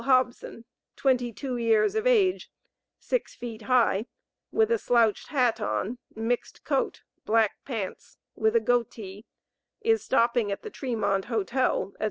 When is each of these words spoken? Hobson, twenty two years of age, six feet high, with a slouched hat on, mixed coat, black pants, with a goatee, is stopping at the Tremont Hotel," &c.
Hobson, 0.05 0.65
twenty 0.95 1.31
two 1.31 1.57
years 1.57 1.93
of 1.93 2.07
age, 2.07 2.49
six 2.97 3.35
feet 3.35 3.61
high, 3.61 4.07
with 4.51 4.71
a 4.71 4.79
slouched 4.79 5.27
hat 5.27 5.61
on, 5.61 5.99
mixed 6.15 6.63
coat, 6.63 7.03
black 7.23 7.51
pants, 7.65 8.17
with 8.35 8.55
a 8.55 8.59
goatee, 8.59 9.25
is 9.81 10.03
stopping 10.03 10.51
at 10.51 10.63
the 10.63 10.71
Tremont 10.71 11.25
Hotel," 11.25 11.91
&c. 11.99 11.99